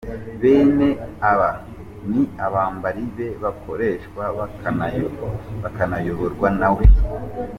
[0.41, 0.87] Bene
[1.31, 1.49] aba
[2.09, 4.23] ni abambari be bakoreshwa
[5.63, 6.83] bakanayoborwa na we.